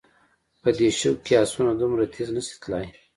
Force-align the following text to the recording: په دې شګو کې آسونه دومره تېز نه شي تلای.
په 0.61 0.69
دې 0.77 0.87
شګو 0.99 1.23
کې 1.25 1.33
آسونه 1.43 1.71
دومره 1.79 2.03
تېز 2.13 2.29
نه 2.35 2.41
شي 2.47 2.55
تلای. 2.61 2.87